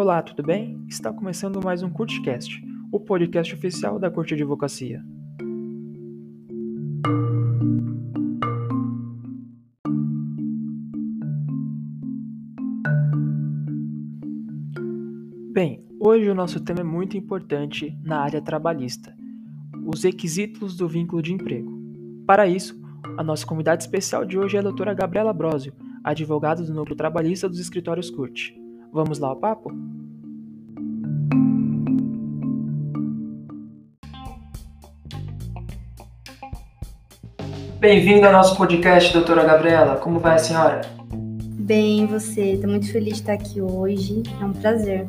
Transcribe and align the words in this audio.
Olá, 0.00 0.22
tudo 0.22 0.42
bem? 0.42 0.84
Está 0.86 1.10
começando 1.12 1.62
mais 1.64 1.82
um 1.82 1.88
CurtCast, 1.88 2.62
o 2.92 3.00
podcast 3.00 3.54
oficial 3.54 3.98
da 3.98 4.10
Corte 4.10 4.36
de 4.36 4.42
Advocacia. 4.42 5.02
Bem, 15.52 15.84
hoje 15.98 16.28
o 16.28 16.34
nosso 16.34 16.60
tema 16.60 16.80
é 16.80 16.84
muito 16.84 17.16
importante 17.16 17.98
na 18.04 18.20
área 18.20 18.42
trabalhista: 18.42 19.16
os 19.86 20.04
requisitos 20.04 20.76
do 20.76 20.86
vínculo 20.86 21.22
de 21.22 21.32
emprego. 21.32 21.80
Para 22.26 22.46
isso, 22.46 22.79
a 23.16 23.22
nossa 23.22 23.46
convidada 23.46 23.80
especial 23.80 24.24
de 24.24 24.38
hoje 24.38 24.56
é 24.56 24.60
a 24.60 24.62
doutora 24.62 24.94
Gabriela 24.94 25.32
Brosio, 25.32 25.72
advogada 26.02 26.62
do 26.62 26.72
Núcleo 26.72 26.96
Trabalhista 26.96 27.48
dos 27.48 27.58
Escritórios 27.58 28.10
CURT. 28.10 28.54
Vamos 28.92 29.18
lá 29.18 29.28
ao 29.28 29.36
papo? 29.36 29.70
Bem-vinda 37.78 38.26
ao 38.26 38.32
nosso 38.32 38.56
podcast, 38.56 39.12
doutora 39.12 39.44
Gabriela. 39.44 39.96
Como 39.96 40.18
vai 40.18 40.34
a 40.34 40.38
senhora? 40.38 40.82
Bem, 41.60 42.06
você. 42.06 42.52
Estou 42.52 42.68
muito 42.68 42.92
feliz 42.92 43.14
de 43.14 43.20
estar 43.20 43.32
aqui 43.32 43.60
hoje. 43.60 44.22
É 44.40 44.44
um 44.44 44.52
prazer. 44.52 45.08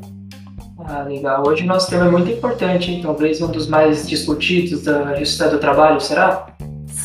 Ah, 0.78 1.04
legal. 1.04 1.44
Hoje 1.46 1.64
o 1.64 1.68
nosso 1.68 1.90
tema 1.90 2.06
é 2.06 2.10
muito 2.10 2.32
importante, 2.32 2.92
hein? 2.92 3.02
talvez 3.02 3.42
um 3.42 3.52
dos 3.52 3.68
mais 3.68 4.08
discutidos 4.08 4.84
da 4.84 5.16
Justiça 5.16 5.50
do 5.50 5.60
Trabalho, 5.60 6.00
será? 6.00 6.48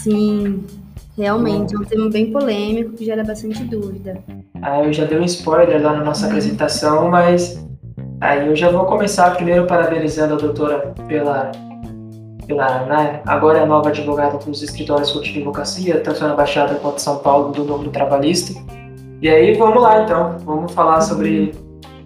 Sim, 0.07 0.65
realmente. 1.19 1.75
É 1.75 1.79
um 1.79 1.85
tema 1.85 2.09
bem 2.09 2.31
polêmico 2.31 2.93
que 2.93 3.05
gera 3.05 3.25
bastante 3.25 3.65
dúvida. 3.65 4.23
Ah, 4.63 4.85
eu 4.85 4.93
já 4.93 5.05
dei 5.05 5.19
um 5.19 5.25
spoiler 5.25 5.83
lá 5.83 5.97
na 5.97 6.05
nossa 6.05 6.27
apresentação, 6.27 7.11
mas 7.11 7.67
aí 8.21 8.47
eu 8.47 8.55
já 8.55 8.71
vou 8.71 8.85
começar 8.85 9.35
primeiro 9.35 9.67
parabenizando 9.67 10.35
a 10.35 10.37
doutora 10.37 10.95
pela 11.09 11.51
pela 12.47 12.85
né, 12.85 13.21
agora 13.27 13.59
é 13.59 13.67
nova 13.67 13.89
advogada 13.89 14.39
dos 14.39 14.63
escritórios 14.63 15.13
de 15.13 15.31
advocacia, 15.31 15.99
tanto 15.99 16.21
na 16.21 16.37
Baixada 16.37 16.77
quanto 16.77 16.99
em 16.99 17.01
São 17.01 17.17
Paulo, 17.17 17.51
do 17.51 17.65
núcleo 17.65 17.91
trabalhista. 17.91 18.53
E 19.21 19.29
aí 19.29 19.55
vamos 19.55 19.83
lá 19.83 20.05
então, 20.05 20.39
vamos 20.45 20.71
falar 20.71 21.01
sobre, 21.01 21.53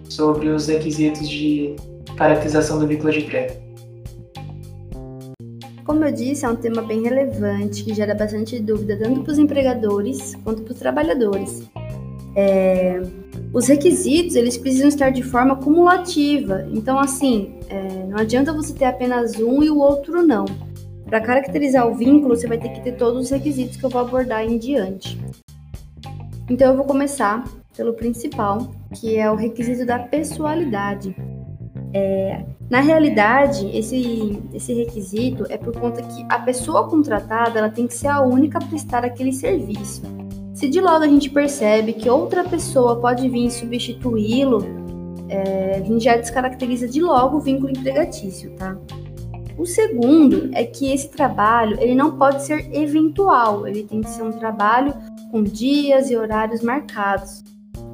sobre 0.09 0.49
os 0.49 0.65
requisitos 0.65 1.29
de 1.29 1.75
caracterização 2.17 2.79
do 2.79 2.87
vínculo 2.87 3.11
de 3.11 3.19
emprego. 3.19 3.70
Como 5.85 6.05
eu 6.05 6.11
disse, 6.11 6.45
é 6.45 6.49
um 6.49 6.55
tema 6.55 6.81
bem 6.81 7.01
relevante 7.01 7.83
que 7.83 7.93
gera 7.93 8.13
bastante 8.13 8.59
dúvida 8.59 8.97
tanto 8.97 9.21
para 9.21 9.31
os 9.31 9.39
empregadores 9.39 10.35
quanto 10.43 10.61
para 10.61 10.73
os 10.73 10.79
trabalhadores. 10.79 11.63
É, 12.35 13.01
os 13.53 13.67
requisitos 13.67 14.35
eles 14.35 14.57
precisam 14.57 14.87
estar 14.87 15.09
de 15.09 15.23
forma 15.23 15.55
cumulativa. 15.55 16.67
Então, 16.71 16.99
assim, 16.99 17.55
é, 17.67 18.05
não 18.05 18.17
adianta 18.17 18.53
você 18.53 18.73
ter 18.73 18.85
apenas 18.85 19.35
um 19.35 19.63
e 19.63 19.69
o 19.69 19.77
outro 19.79 20.25
não. 20.25 20.45
Para 21.05 21.19
caracterizar 21.19 21.87
o 21.87 21.95
vínculo, 21.95 22.35
você 22.35 22.47
vai 22.47 22.57
ter 22.57 22.69
que 22.69 22.81
ter 22.81 22.93
todos 22.93 23.25
os 23.25 23.29
requisitos 23.29 23.75
que 23.75 23.83
eu 23.83 23.89
vou 23.89 24.01
abordar 24.01 24.45
em 24.45 24.57
diante. 24.57 25.19
Então, 26.49 26.71
eu 26.71 26.77
vou 26.77 26.85
começar 26.85 27.43
pelo 27.75 27.93
principal, 27.93 28.71
que 28.93 29.17
é 29.17 29.29
o 29.29 29.35
requisito 29.35 29.85
da 29.85 29.99
pessoalidade. 29.99 31.15
É, 31.93 32.43
na 32.69 32.79
realidade, 32.79 33.69
esse, 33.73 34.41
esse 34.53 34.73
requisito 34.73 35.45
é 35.49 35.57
por 35.57 35.77
conta 35.77 36.01
que 36.01 36.25
a 36.29 36.39
pessoa 36.39 36.87
contratada 36.87 37.59
ela 37.59 37.69
tem 37.69 37.85
que 37.85 37.93
ser 37.93 38.07
a 38.07 38.21
única 38.21 38.59
a 38.59 38.61
prestar 38.61 39.03
aquele 39.03 39.33
serviço. 39.33 40.01
Se 40.53 40.69
de 40.69 40.79
logo 40.79 41.03
a 41.03 41.07
gente 41.07 41.29
percebe 41.29 41.93
que 41.93 42.09
outra 42.09 42.43
pessoa 42.43 42.97
pode 42.97 43.27
vir 43.27 43.49
substituí-lo, 43.49 44.63
é, 45.27 45.77
a 45.77 45.83
gente 45.83 46.03
já 46.03 46.15
descaracteriza 46.15 46.87
de 46.87 47.01
logo 47.01 47.37
o 47.37 47.41
vínculo 47.41 47.71
empregatício, 47.71 48.51
tá? 48.51 48.77
O 49.57 49.65
segundo 49.65 50.49
é 50.53 50.63
que 50.63 50.91
esse 50.91 51.09
trabalho 51.09 51.77
ele 51.79 51.93
não 51.93 52.17
pode 52.17 52.43
ser 52.43 52.73
eventual, 52.73 53.67
ele 53.67 53.83
tem 53.83 54.01
que 54.01 54.09
ser 54.09 54.23
um 54.23 54.31
trabalho 54.31 54.93
com 55.29 55.43
dias 55.43 56.09
e 56.09 56.15
horários 56.15 56.61
marcados. 56.61 57.43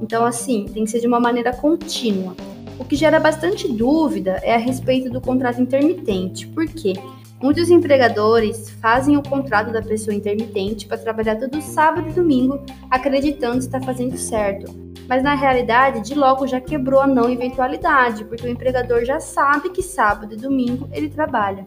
Então, 0.00 0.24
assim, 0.24 0.66
tem 0.72 0.84
que 0.84 0.90
ser 0.90 1.00
de 1.00 1.06
uma 1.06 1.20
maneira 1.20 1.52
contínua. 1.52 2.34
O 2.78 2.84
que 2.84 2.94
gera 2.94 3.18
bastante 3.18 3.66
dúvida 3.66 4.40
é 4.42 4.54
a 4.54 4.58
respeito 4.58 5.10
do 5.10 5.20
contrato 5.20 5.60
intermitente. 5.60 6.46
Por 6.46 6.66
quê? 6.66 6.94
Muitos 7.40 7.70
empregadores 7.70 8.70
fazem 8.80 9.16
o 9.16 9.22
contrato 9.22 9.72
da 9.72 9.82
pessoa 9.82 10.14
intermitente 10.14 10.86
para 10.86 10.98
trabalhar 10.98 11.36
todo 11.36 11.60
sábado 11.60 12.08
e 12.08 12.12
domingo, 12.12 12.60
acreditando 12.90 13.58
estar 13.58 13.80
fazendo 13.82 14.16
certo. 14.16 14.72
Mas 15.08 15.22
na 15.22 15.34
realidade, 15.34 16.00
de 16.02 16.14
logo 16.14 16.46
já 16.46 16.60
quebrou 16.60 17.00
a 17.00 17.06
não 17.06 17.30
eventualidade, 17.30 18.24
porque 18.24 18.46
o 18.46 18.50
empregador 18.50 19.04
já 19.04 19.18
sabe 19.20 19.70
que 19.70 19.82
sábado 19.82 20.34
e 20.34 20.36
domingo 20.36 20.88
ele 20.92 21.08
trabalha. 21.08 21.64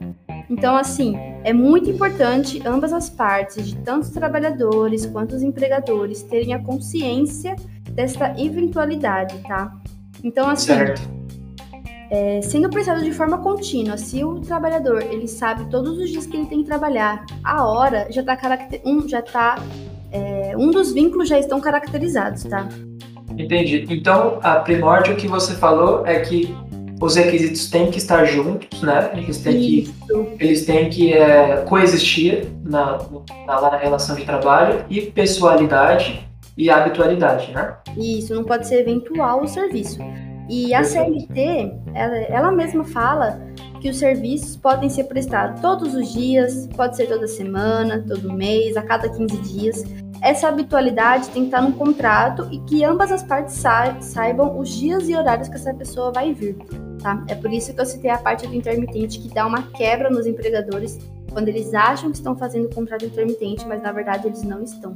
Então, 0.50 0.76
assim, 0.76 1.16
é 1.44 1.54
muito 1.54 1.90
importante 1.90 2.62
ambas 2.66 2.92
as 2.92 3.10
partes, 3.10 3.66
de 3.66 3.78
tanto 3.78 4.04
os 4.04 4.10
trabalhadores 4.10 5.06
quanto 5.06 5.34
os 5.34 5.42
empregadores, 5.42 6.22
terem 6.22 6.54
a 6.54 6.60
consciência 6.60 7.56
desta 7.92 8.34
eventualidade, 8.38 9.38
tá? 9.48 9.74
Então, 10.24 10.50
assim, 10.50 10.68
certo 10.68 11.22
é, 12.12 12.42
sendo 12.42 12.70
prestado 12.70 13.02
de 13.02 13.14
forma 13.14 13.38
contínua. 13.38 13.98
Se 13.98 14.22
o 14.22 14.42
trabalhador 14.42 15.02
ele 15.02 15.30
sabe 15.30 15.70
todos 15.72 15.98
os 15.98 16.10
dias 16.10 16.28
que 16.28 16.36
ele 16.36 16.46
tem 16.46 16.62
que 16.62 16.66
trabalhar, 16.66 17.26
a 17.42 17.66
hora 17.66 18.08
já 18.10 18.20
está 18.20 18.36
caracter... 18.36 18.82
um 18.86 19.08
já 19.08 19.22
tá 19.22 19.64
é, 20.12 20.54
um 20.58 20.70
dos 20.70 20.92
vínculos 20.92 21.30
já 21.30 21.40
estão 21.40 21.62
caracterizados, 21.62 22.44
tá? 22.44 22.68
Entendi. 23.38 23.86
Então, 23.90 24.40
a 24.44 24.56
primórdia 24.56 25.16
que 25.16 25.26
você 25.26 25.54
falou 25.54 26.06
é 26.06 26.20
que 26.20 26.54
os 27.00 27.16
requisitos 27.16 27.70
têm 27.70 27.90
que 27.90 27.98
estar 27.98 28.26
juntos, 28.26 28.82
né? 28.82 29.10
Eles 29.14 29.38
têm 29.38 29.80
Isso. 29.80 29.94
que, 30.06 30.44
eles 30.44 30.66
têm 30.66 30.90
que 30.90 31.14
é, 31.14 31.64
coexistir 31.68 32.46
na, 32.62 33.00
na, 33.48 33.62
na 33.62 33.78
relação 33.78 34.18
de 34.18 34.26
trabalho 34.26 34.84
e 34.90 35.00
pessoalidade 35.00 36.30
e 36.58 36.70
habitualidade, 36.70 37.52
né? 37.52 37.76
Isso, 37.98 38.34
não 38.36 38.44
pode 38.44 38.68
ser 38.68 38.82
eventual 38.82 39.42
o 39.42 39.48
serviço. 39.48 40.00
E 40.50 40.74
a 40.74 40.84
CLT, 40.84 41.74
ela, 41.94 42.18
ela 42.18 42.52
mesma 42.52 42.84
fala 42.84 43.40
que 43.80 43.90
os 43.90 43.98
serviços 43.98 44.58
podem 44.58 44.90
ser 44.90 45.06
prestados 45.06 45.62
todos 45.62 45.96
os 45.96 46.12
dias, 46.12 46.68
pode 46.76 46.98
ser 46.98 47.08
toda 47.08 47.28
semana, 47.28 48.04
todo 48.08 48.34
mês, 48.34 48.76
a 48.76 48.82
cada 48.82 49.10
15 49.10 49.38
dias. 49.38 49.84
Essa 50.22 50.50
habitualidade 50.50 51.30
tem 51.30 51.44
que 51.44 51.48
estar 51.48 51.62
no 51.62 51.72
contrato 51.72 52.48
e 52.52 52.60
que 52.60 52.84
ambas 52.84 53.12
as 53.12 53.24
partes 53.24 53.56
sa 53.56 54.00
saibam 54.02 54.60
os 54.60 54.70
dias 54.70 55.10
e 55.10 55.16
horários 55.16 55.48
que 55.48 55.56
essa 55.56 55.74
pessoa 55.74 56.12
vai 56.12 56.34
vir. 56.34 56.58
Tá? 57.02 57.24
É 57.28 57.34
por 57.34 57.52
isso 57.52 57.74
que 57.74 57.82
eu 57.82 57.86
citei 57.86 58.12
a 58.12 58.18
parte 58.18 58.46
do 58.46 58.54
intermitente, 58.54 59.20
que 59.20 59.34
dá 59.34 59.48
uma 59.48 59.64
quebra 59.72 60.10
nos 60.10 60.28
empregadores 60.28 61.00
quando 61.32 61.48
eles 61.48 61.74
acham 61.74 62.12
que 62.12 62.18
estão 62.18 62.38
fazendo 62.38 62.66
o 62.66 62.76
contrato 62.76 63.06
intermitente, 63.06 63.66
mas 63.68 63.82
na 63.82 63.92
verdade 63.92 64.28
eles 64.28 64.44
não 64.44 64.62
estão. 64.62 64.96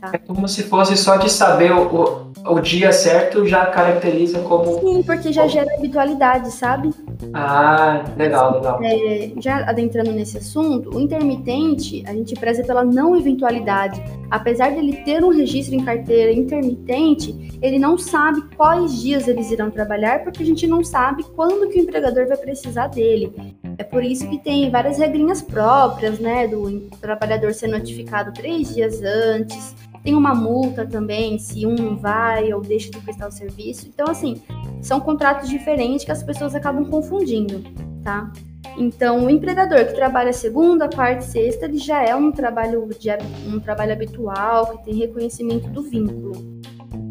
Tá. 0.00 0.12
É 0.14 0.18
como 0.18 0.48
se 0.48 0.62
fosse 0.62 0.96
só 0.96 1.16
de 1.16 1.30
saber 1.30 1.72
o, 1.72 2.32
o, 2.46 2.54
o, 2.54 2.60
dia 2.60 2.90
certo 2.90 3.46
já 3.46 3.66
caracteriza 3.66 4.40
como. 4.40 4.80
Sim, 4.80 5.02
porque 5.02 5.30
já 5.30 5.46
gera 5.46 5.74
habitualidade, 5.76 6.50
sabe? 6.52 6.90
Ah, 7.34 8.02
legal, 8.16 8.54
legal. 8.54 8.80
É, 8.82 9.30
já 9.36 9.58
adentrando 9.68 10.10
nesse 10.10 10.38
assunto, 10.38 10.96
o 10.96 11.00
intermitente, 11.00 12.02
a 12.06 12.14
gente 12.14 12.34
preza 12.34 12.64
pela 12.64 12.82
não 12.82 13.14
eventualidade. 13.14 14.02
Apesar 14.30 14.70
dele 14.70 15.02
ter 15.04 15.22
um 15.22 15.28
registro 15.28 15.74
em 15.74 15.84
carteira 15.84 16.32
intermitente, 16.32 17.58
ele 17.60 17.78
não 17.78 17.98
sabe 17.98 18.40
quais 18.56 19.02
dias 19.02 19.28
eles 19.28 19.50
irão 19.50 19.70
trabalhar, 19.70 20.24
porque 20.24 20.42
a 20.42 20.46
gente 20.46 20.66
não 20.66 20.82
sabe 20.82 21.24
quando 21.36 21.68
que 21.68 21.78
o 21.78 21.82
empregador 21.82 22.26
vai 22.26 22.38
precisar 22.38 22.86
dele. 22.86 23.32
É 23.76 23.84
por 23.84 24.02
isso 24.02 24.26
que 24.28 24.38
tem 24.38 24.70
várias 24.70 24.96
regrinhas 24.96 25.42
próprias, 25.42 26.18
né, 26.18 26.46
do 26.46 26.88
trabalhador 27.00 27.52
ser 27.52 27.68
notificado 27.68 28.32
três 28.32 28.74
dias 28.74 29.02
antes, 29.02 29.74
tem 30.02 30.14
uma 30.14 30.34
multa 30.34 30.86
também 30.86 31.38
se 31.38 31.66
um 31.66 31.96
vai 31.96 32.52
ou 32.52 32.60
deixa 32.60 32.90
de 32.90 32.98
prestar 33.00 33.28
o 33.28 33.32
serviço. 33.32 33.86
Então, 33.88 34.06
assim, 34.08 34.42
são 34.80 35.00
contratos 35.00 35.48
diferentes 35.48 36.04
que 36.04 36.12
as 36.12 36.22
pessoas 36.22 36.54
acabam 36.54 36.84
confundindo, 36.84 37.62
tá? 38.02 38.32
Então, 38.76 39.26
o 39.26 39.30
empregador 39.30 39.86
que 39.86 39.94
trabalha 39.94 40.32
segunda, 40.32 40.88
quarta 40.88 41.24
e 41.24 41.28
sexta, 41.28 41.66
ele 41.66 41.78
já 41.78 42.02
é 42.02 42.14
um 42.14 42.32
trabalho, 42.32 42.88
de, 42.98 43.10
um 43.46 43.58
trabalho 43.60 43.92
habitual, 43.92 44.78
que 44.78 44.84
tem 44.84 44.94
reconhecimento 44.94 45.68
do 45.68 45.82
vínculo, 45.82 46.60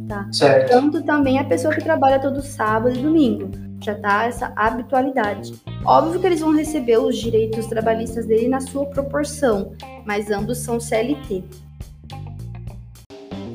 tá? 0.08 0.28
Certo. 0.32 0.70
Tanto 0.70 1.04
também 1.04 1.38
a 1.38 1.44
pessoa 1.44 1.74
que 1.74 1.84
trabalha 1.84 2.20
todo 2.20 2.42
sábado 2.42 2.98
e 2.98 3.02
domingo, 3.02 3.52
já 3.82 3.96
tá 3.96 4.26
essa 4.26 4.52
habitualidade. 4.56 5.54
Óbvio 5.86 6.20
que 6.20 6.26
eles 6.26 6.42
vão 6.42 6.56
receber 6.56 6.98
os 6.98 7.18
direitos 7.18 7.66
trabalhistas 7.68 8.26
dele 8.26 8.48
na 8.48 8.60
sua 8.60 8.86
proporção, 8.88 9.74
mas 10.06 10.30
ambos 10.32 10.58
são 10.60 10.80
CLT. 10.80 11.44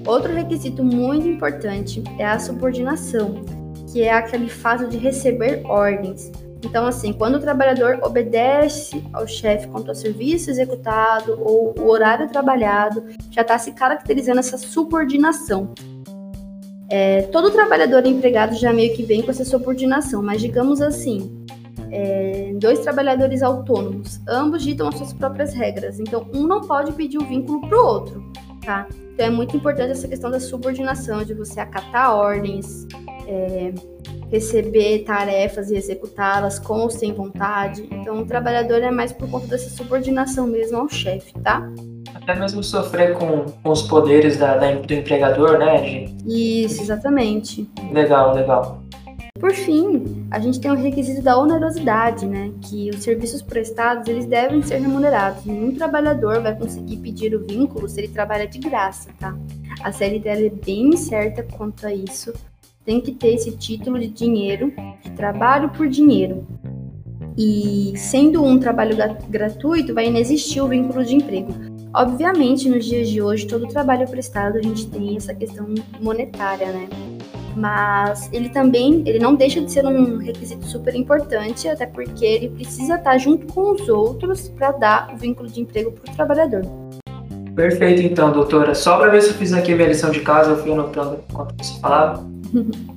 Outro 0.06 0.32
requisito 0.32 0.84
muito 0.84 1.26
importante 1.26 2.02
é 2.18 2.26
a 2.26 2.38
subordinação, 2.38 3.42
que 3.90 4.02
é 4.02 4.12
aquele 4.12 4.48
fato 4.48 4.86
de 4.88 4.98
receber 4.98 5.62
ordens. 5.64 6.30
Então, 6.62 6.86
assim, 6.86 7.12
quando 7.12 7.36
o 7.36 7.40
trabalhador 7.40 8.00
obedece 8.02 9.02
ao 9.12 9.26
chefe 9.26 9.68
quanto 9.68 9.88
ao 9.88 9.94
serviço 9.94 10.50
executado 10.50 11.38
ou 11.42 11.74
o 11.78 11.88
horário 11.88 12.28
trabalhado, 12.28 13.04
já 13.30 13.42
está 13.42 13.58
se 13.58 13.72
caracterizando 13.72 14.40
essa 14.40 14.56
subordinação. 14.56 15.74
É, 16.88 17.22
todo 17.22 17.50
trabalhador 17.50 18.06
empregado 18.06 18.54
já 18.54 18.72
meio 18.72 18.94
que 18.94 19.02
vem 19.02 19.22
com 19.22 19.30
essa 19.30 19.44
subordinação, 19.44 20.22
mas 20.22 20.40
digamos 20.40 20.80
assim, 20.80 21.44
é, 21.90 22.52
dois 22.56 22.80
trabalhadores 22.80 23.42
autônomos, 23.42 24.20
ambos 24.28 24.62
ditam 24.62 24.88
as 24.88 24.96
suas 24.96 25.12
próprias 25.12 25.54
regras, 25.54 25.98
então 25.98 26.26
um 26.34 26.46
não 26.46 26.60
pode 26.60 26.92
pedir 26.92 27.18
o 27.18 27.24
vínculo 27.24 27.60
para 27.62 27.78
o 27.78 27.86
outro, 27.86 28.32
tá? 28.64 28.86
Então 29.12 29.26
é 29.26 29.30
muito 29.30 29.56
importante 29.56 29.92
essa 29.92 30.08
questão 30.08 30.30
da 30.30 30.40
subordinação, 30.40 31.22
de 31.24 31.34
você 31.34 31.60
acatar 31.60 32.16
ordens, 32.16 32.86
é, 33.28 33.72
receber 34.30 35.04
tarefas 35.04 35.70
e 35.70 35.76
executá-las 35.76 36.58
com 36.58 36.80
ou 36.80 36.90
sem 36.90 37.12
vontade. 37.12 37.86
Então, 37.90 38.20
o 38.20 38.26
trabalhador 38.26 38.82
é 38.82 38.90
mais 38.90 39.12
por 39.12 39.30
conta 39.30 39.46
dessa 39.46 39.70
subordinação 39.70 40.46
mesmo 40.46 40.78
ao 40.78 40.88
chefe, 40.88 41.32
tá? 41.40 41.62
Até 42.14 42.34
mesmo 42.34 42.62
sofrer 42.62 43.14
com, 43.14 43.44
com 43.62 43.70
os 43.70 43.82
poderes 43.82 44.36
da, 44.36 44.56
da, 44.56 44.72
do 44.72 44.94
empregador, 44.94 45.58
né, 45.58 45.84
Gi? 45.84 46.16
Isso, 46.64 46.82
exatamente. 46.82 47.68
Legal, 47.92 48.34
legal. 48.34 48.83
Por 49.40 49.52
fim, 49.52 50.28
a 50.30 50.38
gente 50.38 50.60
tem 50.60 50.70
o 50.70 50.76
requisito 50.76 51.20
da 51.20 51.36
onerosidade, 51.36 52.24
né? 52.24 52.52
Que 52.62 52.90
os 52.90 53.02
serviços 53.02 53.42
prestados 53.42 54.06
eles 54.06 54.26
devem 54.26 54.62
ser 54.62 54.78
remunerados. 54.78 55.44
Nenhum 55.44 55.74
trabalhador 55.74 56.40
vai 56.40 56.56
conseguir 56.56 56.98
pedir 56.98 57.34
o 57.34 57.44
vínculo 57.44 57.88
se 57.88 58.00
ele 58.00 58.08
trabalha 58.08 58.46
de 58.46 58.60
graça, 58.60 59.10
tá? 59.18 59.36
A 59.82 59.90
série 59.90 60.20
dela 60.20 60.40
é 60.40 60.50
bem 60.50 60.96
certa 60.96 61.42
quanto 61.42 61.84
a 61.84 61.92
isso 61.92 62.32
tem 62.84 63.00
que 63.00 63.10
ter 63.10 63.34
esse 63.34 63.50
título 63.56 63.98
de 63.98 64.06
dinheiro, 64.06 64.72
de 65.02 65.10
trabalho 65.10 65.68
por 65.70 65.88
dinheiro. 65.88 66.46
E 67.36 67.92
sendo 67.96 68.40
um 68.40 68.60
trabalho 68.60 68.96
gratuito, 69.28 69.92
vai 69.92 70.06
inexistir 70.06 70.62
o 70.62 70.68
vínculo 70.68 71.04
de 71.04 71.16
emprego. 71.16 71.52
Obviamente, 71.92 72.68
nos 72.68 72.84
dias 72.84 73.08
de 73.08 73.20
hoje, 73.20 73.48
todo 73.48 73.66
trabalho 73.66 74.08
prestado 74.08 74.58
a 74.58 74.62
gente 74.62 74.86
tem 74.86 75.16
essa 75.16 75.34
questão 75.34 75.66
monetária, 76.00 76.72
né? 76.72 76.88
Mas 77.56 78.28
ele 78.32 78.48
também, 78.48 79.02
ele 79.06 79.18
não 79.18 79.34
deixa 79.34 79.60
de 79.60 79.70
ser 79.70 79.86
um 79.86 80.18
requisito 80.18 80.64
super 80.66 80.94
importante, 80.94 81.68
até 81.68 81.86
porque 81.86 82.24
ele 82.24 82.48
precisa 82.50 82.96
estar 82.96 83.16
junto 83.18 83.52
com 83.52 83.72
os 83.72 83.88
outros 83.88 84.48
para 84.48 84.72
dar 84.72 85.14
o 85.14 85.16
vínculo 85.16 85.48
de 85.48 85.60
emprego 85.60 85.92
para 85.92 86.12
o 86.12 86.16
trabalhador. 86.16 86.62
Perfeito, 87.54 88.02
então, 88.02 88.32
doutora. 88.32 88.74
Só 88.74 88.98
para 88.98 89.08
ver 89.10 89.22
se 89.22 89.28
eu 89.28 89.34
fiz 89.34 89.52
aqui 89.52 89.72
a 89.72 89.76
minha 89.76 89.88
lição 89.88 90.10
de 90.10 90.20
casa, 90.20 90.50
eu 90.50 90.56
fui 90.56 90.72
anotando 90.72 91.20
enquanto 91.30 91.54
você 91.56 91.80
falava. 91.80 92.26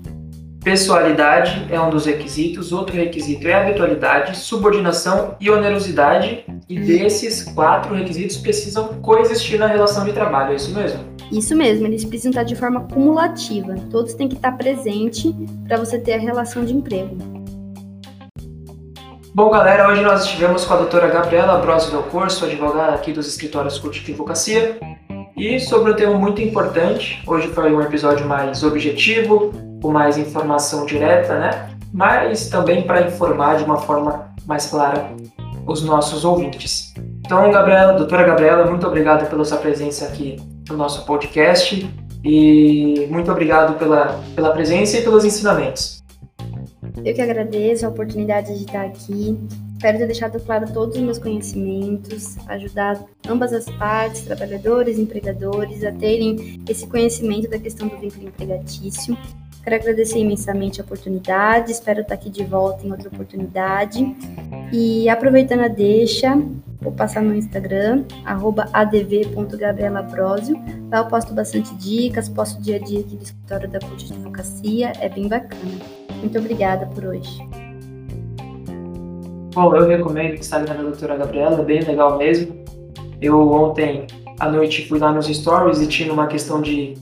Pessoalidade 0.63 1.65
é 1.69 1.79
um 1.79 1.89
dos 1.89 2.05
requisitos, 2.05 2.73
outro 2.73 2.93
requisito 2.93 3.47
é 3.47 3.53
habitualidade, 3.53 4.35
subordinação 4.35 5.35
e 5.39 5.49
onerosidade, 5.49 6.43
e 6.67 6.77
desses 6.77 7.43
quatro 7.43 7.95
requisitos 7.95 8.35
precisam 8.35 8.89
coexistir 9.01 9.57
na 9.57 9.67
relação 9.67 10.03
de 10.03 10.11
trabalho, 10.11 10.51
é 10.51 10.55
isso 10.55 10.73
mesmo? 10.73 10.99
Isso 11.31 11.55
mesmo, 11.55 11.85
eles 11.87 12.05
precisam 12.05 12.29
estar 12.29 12.43
de 12.43 12.55
forma 12.55 12.81
cumulativa, 12.87 13.75
todos 13.91 14.13
têm 14.13 14.29
que 14.29 14.35
estar 14.35 14.53
presentes 14.53 15.33
para 15.67 15.77
você 15.77 15.99
ter 15.99 16.13
a 16.13 16.19
relação 16.19 16.63
de 16.63 16.73
emprego. 16.73 17.17
Bom, 19.33 19.49
galera, 19.49 19.89
hoje 19.89 20.01
nós 20.01 20.23
estivemos 20.23 20.63
com 20.63 20.73
a 20.73 20.77
doutora 20.77 21.07
Gabriela 21.09 21.59
Brosio 21.59 21.91
Del 21.91 22.03
Corso, 22.03 22.45
advogada 22.45 22.95
aqui 22.95 23.11
dos 23.11 23.27
escritórios 23.27 23.77
Curte 23.77 24.03
de 24.03 24.11
Advocacia, 24.11 24.79
e 25.35 25.59
sobre 25.59 25.91
um 25.91 25.95
tema 25.95 26.17
muito 26.17 26.41
importante, 26.41 27.21
hoje 27.27 27.49
foi 27.49 27.71
um 27.71 27.81
episódio 27.81 28.25
mais 28.25 28.63
objetivo, 28.63 29.51
com 29.81 29.91
mais 29.91 30.17
informação 30.17 30.85
direta, 30.85 31.37
né? 31.37 31.69
Mas 31.93 32.49
também 32.49 32.81
para 32.83 33.01
informar 33.01 33.57
de 33.57 33.63
uma 33.63 33.77
forma 33.77 34.33
mais 34.47 34.65
clara 34.67 35.11
os 35.67 35.83
nossos 35.83 36.25
ouvintes. 36.25 36.93
Então, 37.19 37.51
Gabriela, 37.51 37.93
doutora 37.93 38.23
Gabriela, 38.23 38.65
muito 38.65 38.87
obrigado 38.87 39.29
pela 39.29 39.45
sua 39.45 39.57
presença 39.57 40.05
aqui 40.05 40.37
no 40.69 40.77
nosso 40.77 41.05
podcast 41.05 41.89
e 42.23 43.07
muito 43.09 43.31
obrigado 43.31 43.77
pela, 43.77 44.23
pela 44.35 44.51
presença 44.51 44.97
e 44.97 45.01
pelos 45.03 45.23
ensinamentos. 45.23 46.03
Eu 47.03 47.13
que 47.13 47.21
agradeço 47.21 47.85
a 47.85 47.89
oportunidade 47.89 48.57
de 48.57 48.65
estar 48.65 48.85
aqui 48.85 49.37
Espero 49.77 49.99
ter 49.99 50.07
deixado 50.07 50.39
claro 50.39 50.65
todos 50.73 50.95
os 50.95 51.03
meus 51.03 51.19
conhecimentos, 51.19 52.35
ajudar 52.47 52.99
ambas 53.29 53.53
as 53.53 53.65
partes, 53.77 54.21
trabalhadores 54.21 54.97
e 54.97 55.01
empregadores, 55.01 55.83
a 55.83 55.91
terem 55.91 56.59
esse 56.67 56.87
conhecimento 56.87 57.47
da 57.47 57.59
questão 57.59 57.87
do 57.87 57.95
vínculo 57.95 58.27
empregatício. 58.27 59.15
Quero 59.63 59.75
agradecer 59.75 60.17
imensamente 60.17 60.81
a 60.81 60.83
oportunidade, 60.83 61.71
espero 61.71 62.01
estar 62.01 62.15
aqui 62.15 62.27
de 62.27 62.43
volta 62.43 62.87
em 62.87 62.91
outra 62.91 63.07
oportunidade. 63.07 64.15
E 64.73 65.07
aproveitando 65.09 65.59
a 65.59 65.67
deixa, 65.67 66.35
vou 66.87 66.95
passar 66.95 67.21
no 67.21 67.35
Instagram, 67.35 68.05
adv.gabrielabrosio. 68.73 70.55
Lá 70.89 70.99
eu 70.99 71.07
posto 71.07 71.33
bastante 71.33 71.75
dicas, 71.75 72.29
posto 72.29 72.61
dia 72.61 72.77
a 72.77 72.79
dia 72.79 73.01
aqui 73.01 73.17
do 73.17 73.23
escritório 73.23 73.67
da 73.69 73.79
Cult 73.79 74.05
de 74.05 74.13
Advocacia, 74.13 74.93
é 75.01 75.09
bem 75.09 75.27
bacana. 75.27 75.61
Muito 76.21 76.39
obrigada 76.39 76.85
por 76.87 77.03
hoje. 77.05 77.45
Bom, 79.53 79.75
eu 79.75 79.85
recomendo 79.87 80.31
o 80.31 80.35
Instagram 80.35 80.75
da 80.75 80.83
doutora 80.83 81.17
Gabriela, 81.17 81.61
bem 81.63 81.81
legal 81.81 82.17
mesmo. 82.17 82.63
Eu 83.21 83.51
ontem 83.51 84.07
à 84.39 84.49
noite 84.49 84.87
fui 84.87 84.97
lá 84.99 85.11
nos 85.11 85.27
stories 85.27 85.81
e 85.81 85.87
tinha 85.87 86.13
uma 86.13 86.27
questão 86.27 86.61
de, 86.61 86.93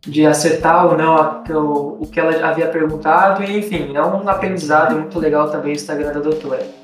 de 0.00 0.26
acertar 0.26 0.86
ou 0.86 0.96
não 0.96 1.14
a, 1.14 1.44
o, 1.50 2.02
o 2.02 2.06
que 2.06 2.18
ela 2.18 2.44
havia 2.44 2.66
perguntado, 2.66 3.44
e 3.44 3.58
enfim, 3.58 3.94
é 3.94 4.02
um 4.02 4.28
aprendizado 4.28 4.96
muito 4.96 5.16
legal 5.18 5.48
também 5.50 5.72
o 5.72 5.76
Instagram 5.76 6.12
da 6.12 6.20
doutora. 6.20 6.77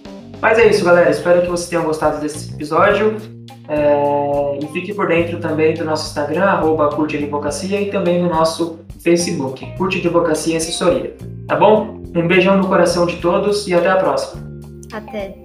Mas 0.44 0.58
é 0.58 0.69
isso, 0.69 0.85
galera. 0.85 1.08
Espero 1.08 1.41
que 1.41 1.49
vocês 1.49 1.70
tenham 1.70 1.87
gostado 1.87 2.20
desse 2.20 2.52
episódio. 2.52 3.17
É, 3.67 4.58
e 4.62 4.67
fique 4.75 4.93
por 4.93 5.08
dentro 5.08 5.41
também 5.41 5.73
do 5.73 5.87
nosso 5.87 6.08
Instagram, 6.08 6.44
arroba 6.44 6.91
Curte 6.91 7.17
Advocacia, 7.17 7.81
e 7.81 7.91
também 7.91 8.23
no 8.23 8.29
nosso 8.29 8.79
Facebook, 9.02 9.64
Curte 9.79 10.00
Advocacia 10.00 10.52
e 10.52 10.56
Assessoria. 10.58 11.17
Tá 11.49 11.56
bom? 11.56 12.02
Um 12.14 12.29
beijão 12.29 12.58
no 12.58 12.69
coração 12.69 13.06
de 13.06 13.17
todos 13.23 13.67
e 13.67 13.73
até 13.73 13.88
a 13.88 13.96
próxima. 13.96 14.43
Até! 14.93 15.44